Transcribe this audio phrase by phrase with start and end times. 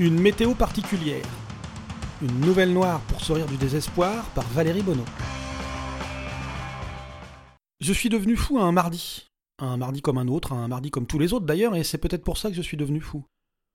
[0.00, 1.26] Une météo particulière.
[2.22, 5.04] Une nouvelle noire pour sourire du désespoir par Valérie Bonneau.
[7.80, 9.28] Je suis devenu fou un mardi.
[9.58, 12.24] Un mardi comme un autre, un mardi comme tous les autres d'ailleurs, et c'est peut-être
[12.24, 13.26] pour ça que je suis devenu fou.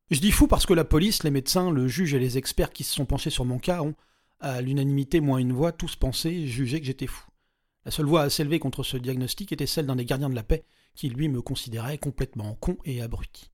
[0.09, 2.83] Je dis fou parce que la police, les médecins, le juge et les experts qui
[2.83, 3.93] se sont penchés sur mon cas ont,
[4.39, 7.29] à l'unanimité moins une voix, tous pensé, jugé que j'étais fou.
[7.83, 10.41] La seule voix à s'élever contre ce diagnostic était celle d'un des gardiens de la
[10.41, 10.65] paix,
[10.95, 13.51] qui lui me considérait complètement con et abruti.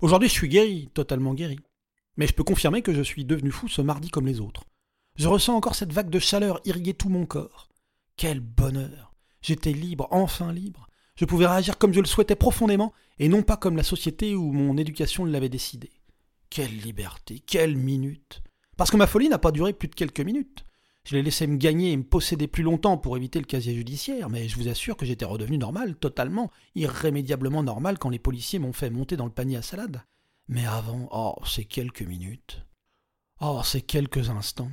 [0.00, 1.60] Aujourd'hui je suis guéri, totalement guéri.
[2.16, 4.64] Mais je peux confirmer que je suis devenu fou ce mardi comme les autres.
[5.16, 7.68] Je ressens encore cette vague de chaleur irriguer tout mon corps.
[8.16, 9.14] Quel bonheur.
[9.42, 10.88] J'étais libre, enfin libre.
[11.16, 14.52] Je pouvais réagir comme je le souhaitais profondément, et non pas comme la société ou
[14.52, 15.90] mon éducation l'avait décidé.
[16.50, 18.42] Quelle liberté, quelle minute.
[18.76, 20.64] Parce que ma folie n'a pas duré plus de quelques minutes.
[21.04, 24.30] Je l'ai laissé me gagner et me posséder plus longtemps pour éviter le casier judiciaire,
[24.30, 28.72] mais je vous assure que j'étais redevenu normal, totalement, irrémédiablement normal quand les policiers m'ont
[28.72, 30.02] fait monter dans le panier à salade.
[30.48, 32.62] Mais avant, oh, c'est quelques minutes.
[33.40, 34.70] Oh, c'est quelques instants.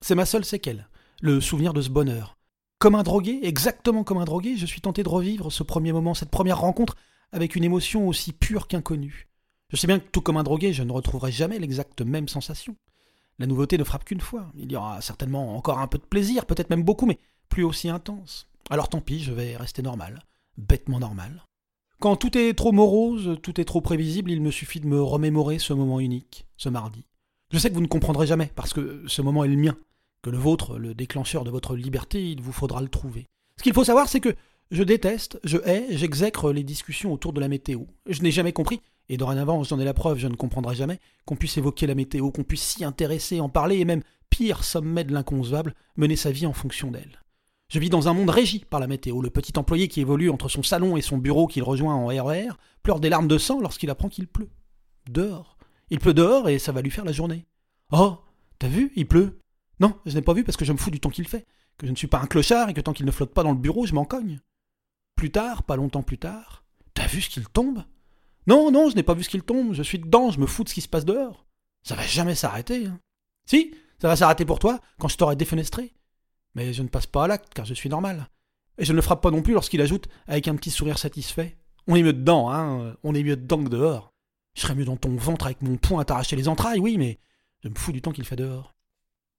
[0.00, 0.88] C'est ma seule séquelle,
[1.20, 2.38] le souvenir de ce bonheur.
[2.78, 6.14] Comme un drogué, exactement comme un drogué, je suis tenté de revivre ce premier moment,
[6.14, 6.96] cette première rencontre,
[7.32, 9.28] avec une émotion aussi pure qu'inconnue.
[9.70, 12.76] Je sais bien que tout comme un drogué, je ne retrouverai jamais l'exacte même sensation.
[13.38, 14.52] La nouveauté ne frappe qu'une fois.
[14.54, 17.18] Il y aura certainement encore un peu de plaisir, peut-être même beaucoup, mais
[17.48, 18.46] plus aussi intense.
[18.70, 20.22] Alors tant pis, je vais rester normal,
[20.56, 21.45] bêtement normal.
[21.98, 25.58] Quand tout est trop morose, tout est trop prévisible, il me suffit de me remémorer
[25.58, 27.06] ce moment unique, ce mardi.
[27.50, 29.76] Je sais que vous ne comprendrez jamais, parce que ce moment est le mien,
[30.20, 33.28] que le vôtre, le déclencheur de votre liberté, il vous faudra le trouver.
[33.56, 34.34] Ce qu'il faut savoir, c'est que
[34.70, 37.84] je déteste, je hais, j'exècre les discussions autour de la météo.
[38.06, 41.36] Je n'ai jamais compris, et dorénavant j'en ai la preuve, je ne comprendrai jamais, qu'on
[41.36, 45.14] puisse évoquer la météo, qu'on puisse s'y intéresser, en parler, et même, pire sommet de
[45.14, 47.22] l'inconcevable, mener sa vie en fonction d'elle.
[47.68, 49.20] Je vis dans un monde régi par la météo.
[49.20, 52.50] Le petit employé qui évolue entre son salon et son bureau qu'il rejoint en RER
[52.82, 54.50] pleure des larmes de sang lorsqu'il apprend qu'il pleut.
[55.10, 55.56] Dehors.
[55.90, 57.46] Il pleut dehors et ça va lui faire la journée.
[57.92, 58.18] Oh,
[58.58, 59.38] t'as vu, il pleut?
[59.80, 61.86] Non, je n'ai pas vu parce que je me fous du temps qu'il fait, que
[61.86, 63.58] je ne suis pas un clochard et que tant qu'il ne flotte pas dans le
[63.58, 64.40] bureau, je m'en cogne.
[65.16, 66.64] Plus tard, pas longtemps plus tard,
[66.94, 67.84] t'as vu ce qu'il tombe?
[68.46, 70.64] Non, non, je n'ai pas vu ce qu'il tombe, je suis dedans, je me fous
[70.64, 71.46] de ce qui se passe dehors.
[71.82, 72.86] Ça va jamais s'arrêter.
[72.86, 72.98] Hein.
[73.46, 75.94] Si, ça va s'arrêter pour toi quand je t'aurai défenestré.
[76.56, 78.28] Mais je ne passe pas à l'acte, car je suis normal.
[78.78, 81.58] Et je ne le frappe pas non plus lorsqu'il ajoute, avec un petit sourire satisfait
[81.86, 84.14] On est mieux dedans, hein, on est mieux dedans que dehors.
[84.54, 87.18] Je serais mieux dans ton ventre avec mon poing à t'arracher les entrailles, oui, mais
[87.62, 88.74] je me fous du temps qu'il fait dehors.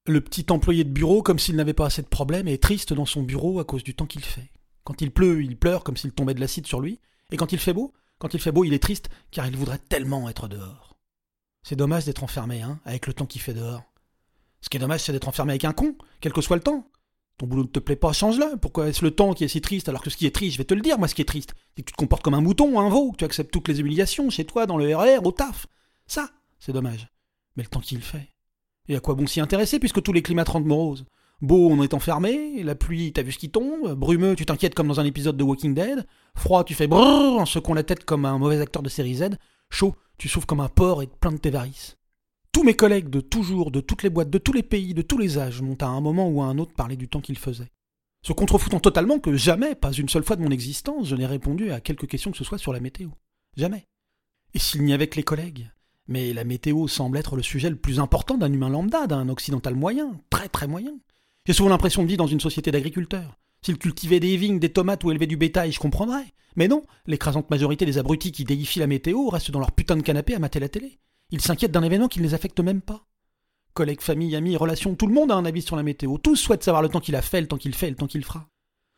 [0.05, 3.07] Le petit employé de bureau, comme s'il n'avait pas assez de problèmes, est triste dans
[3.07, 4.51] son bureau à cause du temps qu'il fait.
[4.83, 6.99] Quand il pleut, il pleure comme s'il tombait de l'acide sur lui.
[7.31, 9.79] Et quand il fait beau, quand il fait beau, il est triste car il voudrait
[9.79, 10.95] tellement être dehors.
[11.63, 13.83] C'est dommage d'être enfermé, hein, avec le temps qu'il fait dehors.
[14.61, 16.87] Ce qui est dommage, c'est d'être enfermé avec un con, quel que soit le temps.
[17.37, 18.57] Ton boulot ne te plaît pas, change-le.
[18.57, 20.57] Pourquoi est-ce le temps qui est si triste alors que ce qui est triste, je
[20.57, 22.33] vais te le dire, moi, ce qui est triste, c'est que tu te comportes comme
[22.33, 25.25] un mouton, un veau, que tu acceptes toutes les humiliations chez toi, dans le RR,
[25.25, 25.67] au taf.
[26.07, 27.07] Ça, c'est dommage.
[27.55, 28.29] Mais le temps qu'il fait.
[28.87, 31.05] Et à quoi bon s'y intéresser puisque tous les climats te rendent morose
[31.39, 34.87] Beau, on est enfermé, la pluie, t'as vu ce qui tombe, brumeux, tu t'inquiètes comme
[34.87, 38.25] dans un épisode de Walking Dead, froid, tu fais brrr en secouant la tête comme
[38.25, 39.37] un mauvais acteur de série Z,
[39.69, 41.95] chaud, tu souffres comme un porc et te plains de tes varices.
[42.51, 45.17] Tous mes collègues de toujours, de toutes les boîtes, de tous les pays, de tous
[45.17, 47.71] les âges m'ont à un moment ou à un autre parlé du temps qu'ils faisaient.
[48.23, 51.71] Se contrefoutant totalement que jamais, pas une seule fois de mon existence, je n'ai répondu
[51.71, 53.09] à quelque question que ce soit sur la météo.
[53.55, 53.87] Jamais.
[54.53, 55.69] Et s'il n'y avait que les collègues
[56.07, 59.75] Mais la météo semble être le sujet le plus important d'un humain lambda, d'un occidental
[59.75, 60.93] moyen, très très moyen.
[61.45, 63.37] J'ai souvent l'impression de vivre dans une société d'agriculteurs.
[63.61, 66.25] S'ils cultivaient des vignes, des tomates ou élevaient du bétail, je comprendrais.
[66.55, 70.01] Mais non, l'écrasante majorité des abrutis qui déifient la météo restent dans leur putain de
[70.01, 70.99] canapé à mater la télé.
[71.31, 73.05] Ils s'inquiètent d'un événement qui ne les affecte même pas.
[73.73, 76.17] Collègues, famille, amis, relations, tout le monde a un avis sur la météo.
[76.17, 78.23] Tous souhaitent savoir le temps qu'il a fait, le temps qu'il fait, le temps qu'il
[78.23, 78.47] fera.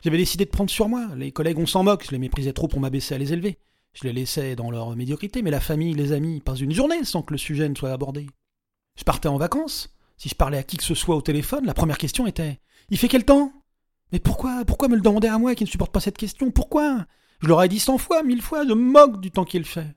[0.04, 1.08] J'avais décidé de prendre sur moi.
[1.18, 3.58] Les collègues, on s'en moque, je les méprisais trop pour m'abaisser à les élever.
[3.94, 7.24] Je les laissais dans leur médiocrité, mais la famille, les amis, pas une journée sans
[7.24, 8.28] que le sujet ne soit abordé.
[8.96, 9.94] Je partais en vacances.
[10.18, 12.60] Si je parlais à qui que ce soit au téléphone, la première question était
[12.90, 13.52] Il fait quel temps?
[14.12, 16.52] Mais pourquoi Pourquoi me le demander à moi qui ne supporte pas cette question?
[16.52, 17.06] Pourquoi?
[17.42, 19.96] Je leur ai dit cent fois, mille fois, je me moque du temps qu'il fait.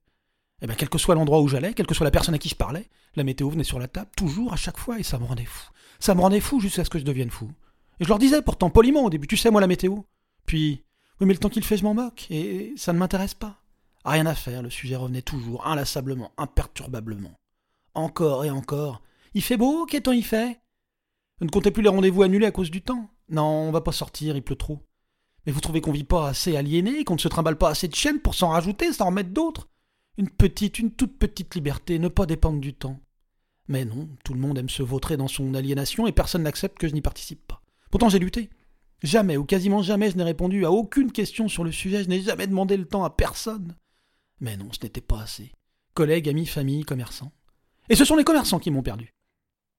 [0.62, 2.48] Eh bien, quel que soit l'endroit où j'allais, quelle que soit la personne à qui
[2.48, 5.24] je parlais, la météo venait sur la table, toujours, à chaque fois, et ça me
[5.24, 5.68] rendait fou.
[5.98, 7.50] Ça me rendait fou jusqu'à ce que je devienne fou.
[8.00, 9.98] Et je leur disais pourtant poliment au début, tu sais, moi, la météo.
[10.46, 10.84] Puis,
[11.20, 13.60] oui, mais le temps qu'il fait, je m'en moque, et ça ne m'intéresse pas.
[14.04, 17.32] Rien à faire, le sujet revenait toujours, inlassablement, imperturbablement.
[17.94, 19.02] Encore et encore.
[19.34, 20.62] Il fait beau, quel temps il fait
[21.40, 23.10] ne comptais plus les rendez-vous annulés à cause du temps.
[23.28, 24.78] Non, on va pas sortir, il pleut trop.
[25.44, 27.94] Mais vous trouvez qu'on vit pas assez aliéné, qu'on ne se trimballe pas assez de
[27.96, 29.68] chaînes pour s'en rajouter, s'en remettre d'autres?
[30.18, 33.00] Une petite, une toute petite liberté, ne pas dépendre du temps.
[33.68, 36.88] Mais non, tout le monde aime se vautrer dans son aliénation et personne n'accepte que
[36.88, 37.62] je n'y participe pas.
[37.90, 38.50] Pourtant j'ai lutté.
[39.02, 42.22] Jamais, ou quasiment jamais, je n'ai répondu à aucune question sur le sujet, je n'ai
[42.22, 43.76] jamais demandé le temps à personne.
[44.40, 45.52] Mais non, ce n'était pas assez.
[45.94, 47.32] Collègues, amis, famille, commerçants.
[47.88, 49.12] Et ce sont les commerçants qui m'ont perdu.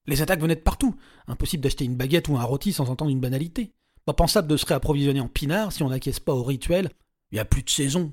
[0.06, 0.94] Les attaques venaient de partout.
[1.26, 3.72] Impossible d'acheter une baguette ou un rôti sans entendre une banalité.
[4.04, 6.90] Pas pensable de se réapprovisionner en pinard si on n'acquiesce pas au rituel.
[7.30, 8.12] Il n'y a plus de saison.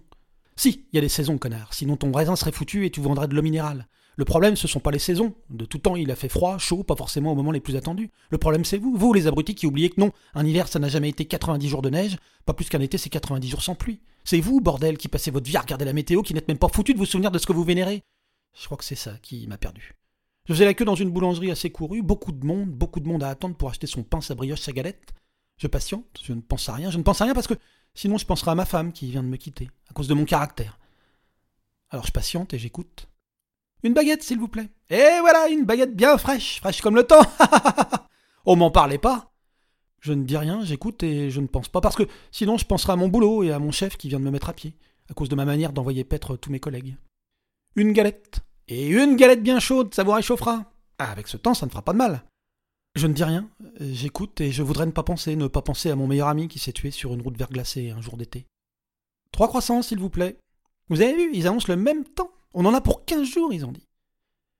[0.61, 1.73] Si, il y a des saisons, connard.
[1.73, 3.87] Sinon ton raisin serait foutu et tu vendrais de l'eau minérale.
[4.15, 5.33] Le problème, ce sont pas les saisons.
[5.49, 8.11] De tout temps, il a fait froid, chaud, pas forcément au moment les plus attendus.
[8.29, 10.87] Le problème, c'est vous, vous les abrutis qui oubliez que non, un hiver, ça n'a
[10.87, 14.01] jamais été 90 jours de neige, pas plus qu'un été, c'est 90 jours sans pluie.
[14.23, 16.69] C'est vous, bordel, qui passez votre vie à regarder la météo, qui n'êtes même pas
[16.69, 18.03] foutu de vous souvenir de ce que vous vénérez.
[18.55, 19.95] Je crois que c'est ça qui m'a perdu.
[20.45, 23.23] Je faisais la queue dans une boulangerie assez courue, beaucoup de monde, beaucoup de monde
[23.23, 25.11] à attendre pour acheter son pain, sa brioche, sa galette.
[25.61, 27.53] Je patiente, je ne pense à rien, je ne pense à rien parce que
[27.93, 30.25] sinon je penserai à ma femme qui vient de me quitter, à cause de mon
[30.25, 30.79] caractère.
[31.91, 33.05] Alors je patiente et j'écoute.
[33.83, 34.71] Une baguette, s'il vous plaît.
[34.89, 37.21] Et voilà, une baguette bien fraîche, fraîche comme le temps.
[38.45, 39.33] oh, m'en parlez pas.
[39.99, 42.93] Je ne dis rien, j'écoute et je ne pense pas, parce que sinon je penserai
[42.93, 44.75] à mon boulot et à mon chef qui vient de me mettre à pied,
[45.11, 46.95] à cause de ma manière d'envoyer paître tous mes collègues.
[47.75, 48.39] Une galette.
[48.67, 50.65] Et une galette bien chaude, ça vous réchauffera.
[50.97, 52.23] Ah, avec ce temps, ça ne fera pas de mal.
[52.95, 53.47] Je ne dis rien,
[53.79, 56.59] j'écoute et je voudrais ne pas penser, ne pas penser à mon meilleur ami qui
[56.59, 58.45] s'est tué sur une route verglacée un jour d'été.
[59.31, 60.37] Trois croissants, s'il vous plaît.
[60.89, 62.31] Vous avez vu, ils annoncent le même temps.
[62.53, 63.87] On en a pour quinze jours, ils ont dit.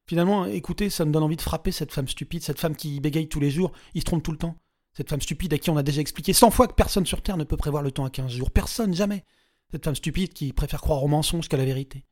[0.08, 3.28] Finalement, écoutez, ça me donne envie de frapper cette femme stupide, cette femme qui bégaye
[3.28, 4.58] tous les jours, il se trompe tout le temps.
[4.94, 7.38] Cette femme stupide à qui on a déjà expliqué cent fois que personne sur Terre
[7.38, 8.52] ne peut prévoir le temps à quinze jours.
[8.52, 9.24] Personne, jamais.
[9.72, 12.06] Cette femme stupide qui préfère croire au mensonge qu'à la vérité.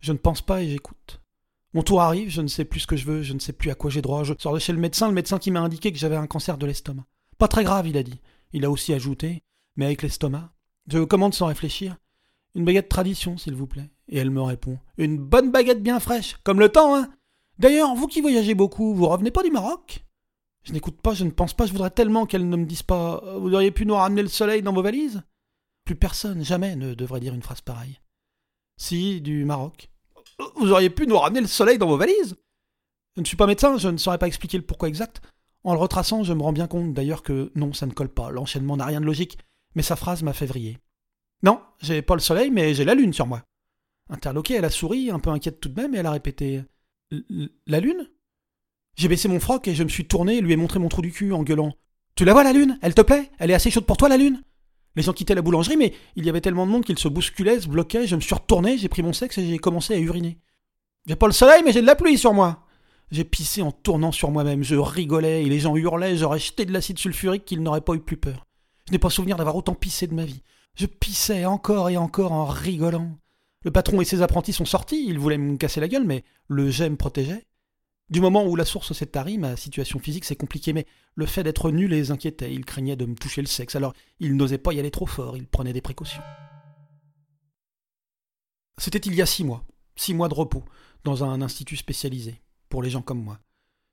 [0.00, 1.21] Je ne pense pas et j'écoute.
[1.74, 3.70] Mon tour arrive, je ne sais plus ce que je veux, je ne sais plus
[3.70, 4.24] à quoi j'ai droit.
[4.24, 6.58] Je sors de chez le médecin, le médecin qui m'a indiqué que j'avais un cancer
[6.58, 7.06] de l'estomac.
[7.38, 8.20] Pas très grave, il a dit.
[8.52, 9.42] Il a aussi ajouté,
[9.76, 10.52] mais avec l'estomac.
[10.90, 11.96] Je commande sans réfléchir.
[12.54, 13.90] Une baguette tradition, s'il vous plaît.
[14.08, 14.78] Et elle me répond.
[14.98, 17.08] Une bonne baguette bien fraîche, comme le temps, hein.
[17.58, 20.04] D'ailleurs, vous qui voyagez beaucoup, vous revenez pas du Maroc?
[20.64, 23.22] Je n'écoute pas, je ne pense pas, je voudrais tellement qu'elle ne me dise pas
[23.38, 25.22] Vous auriez pu nous ramener le soleil dans vos valises?
[25.84, 28.00] Plus personne, jamais, ne devrait dire une phrase pareille.
[28.76, 29.91] Si, du Maroc.
[30.56, 32.36] Vous auriez pu nous ramener le soleil dans vos valises.
[33.16, 35.20] Je ne suis pas médecin, je ne saurais pas expliquer le pourquoi exact.
[35.64, 38.30] En le retraçant, je me rends bien compte d'ailleurs que non, ça ne colle pas,
[38.30, 39.38] l'enchaînement n'a rien de logique,
[39.74, 40.78] mais sa phrase m'a fait vriller.
[41.42, 43.42] Non, j'ai pas le soleil, mais j'ai la lune sur moi.
[44.10, 46.62] Interloquée, elle a souri, un peu inquiète tout de même, et elle a répété
[47.66, 48.08] La lune?
[48.96, 51.02] J'ai baissé mon froc et je me suis tourné et lui ai montré mon trou
[51.02, 51.74] du cul en gueulant.
[52.14, 52.78] Tu la vois la lune?
[52.82, 53.30] Elle te plaît?
[53.38, 54.42] Elle est assez chaude pour toi la lune?
[54.96, 57.60] Les gens quittaient la boulangerie, mais il y avait tellement de monde qu'ils se bousculaient,
[57.60, 58.06] se bloquaient.
[58.06, 60.38] Je me suis retourné, j'ai pris mon sexe et j'ai commencé à uriner.
[61.06, 62.66] J'ai pas le soleil, mais j'ai de la pluie sur moi.
[63.10, 64.62] J'ai pissé en tournant sur moi-même.
[64.62, 66.16] Je rigolais et les gens hurlaient.
[66.16, 68.46] J'aurais jeté de l'acide sulfurique qu'ils n'auraient pas eu plus peur.
[68.86, 70.42] Je n'ai pas souvenir d'avoir autant pissé de ma vie.
[70.74, 73.18] Je pissais encore et encore en rigolant.
[73.64, 75.04] Le patron et ses apprentis sont sortis.
[75.06, 77.44] Ils voulaient me casser la gueule, mais le jet me protégeait.
[78.10, 81.42] Du moment où la source s'est tarie, ma situation physique s'est compliquée, mais le fait
[81.42, 84.72] d'être nul les inquiétait, ils craignaient de me toucher le sexe, alors ils n'osaient pas
[84.74, 86.22] y aller trop fort, ils prenaient des précautions.
[88.78, 89.64] C'était il y a six mois,
[89.96, 90.64] six mois de repos,
[91.04, 93.38] dans un institut spécialisé, pour les gens comme moi.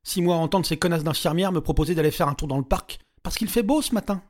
[0.04, 2.64] Six mois à entendre ces connasses d'infirmières me proposer d'aller faire un tour dans le
[2.64, 4.24] parc, parce qu'il fait beau ce matin.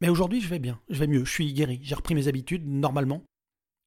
[0.00, 2.66] Mais aujourd'hui je vais bien, je vais mieux, je suis guéri, j'ai repris mes habitudes,
[2.66, 3.22] normalement.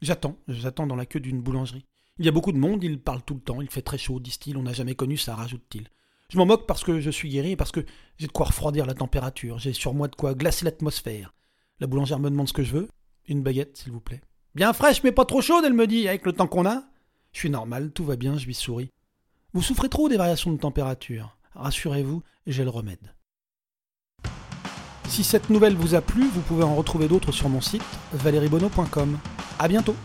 [0.01, 1.85] J'attends, j'attends dans la queue d'une boulangerie.
[2.19, 4.19] Il y a beaucoup de monde, ils parlent tout le temps, il fait très chaud,
[4.19, 5.87] disent-ils, on n'a jamais connu ça, rajoute-t-il.
[6.29, 7.85] Je m'en moque parce que je suis guéri et parce que
[8.17, 11.33] j'ai de quoi refroidir la température, j'ai sur moi de quoi glacer l'atmosphère.
[11.79, 12.89] La boulangère me demande ce que je veux.
[13.27, 14.21] Une baguette, s'il vous plaît.
[14.55, 16.83] Bien fraîche, mais pas trop chaude, elle me dit, avec le temps qu'on a.
[17.33, 18.89] Je suis normal, tout va bien, je lui souris.
[19.53, 21.37] Vous souffrez trop des variations de température.
[21.53, 23.13] Rassurez-vous, j'ai le remède.
[25.07, 27.83] Si cette nouvelle vous a plu, vous pouvez en retrouver d'autres sur mon site
[28.13, 29.19] valeriebono.com.
[29.59, 29.95] À bientôt